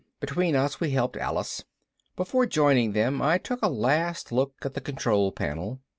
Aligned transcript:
Between 0.19 0.55
us 0.55 0.79
we 0.79 0.89
helped 0.89 1.15
Alice. 1.15 1.63
Before 2.15 2.47
joining 2.47 2.93
them 2.93 3.21
I 3.21 3.37
took 3.37 3.59
a 3.61 3.67
last 3.69 4.31
look 4.31 4.55
at 4.63 4.73
the 4.73 4.81
control 4.81 5.31
panel. 5.31 5.79